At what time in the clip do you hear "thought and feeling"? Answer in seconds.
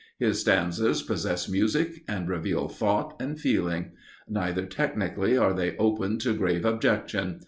2.67-3.91